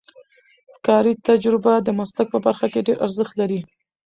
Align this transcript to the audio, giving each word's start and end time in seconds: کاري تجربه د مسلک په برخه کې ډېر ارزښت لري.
کاري 0.87 1.13
تجربه 1.27 1.73
د 1.81 1.87
مسلک 1.99 2.27
په 2.33 2.39
برخه 2.45 2.65
کې 2.73 2.85
ډېر 2.87 2.97
ارزښت 3.05 3.33
لري. 3.41 3.59